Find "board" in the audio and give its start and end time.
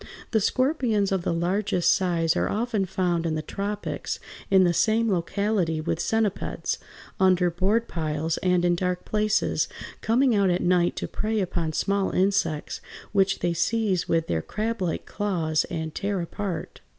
7.51-7.87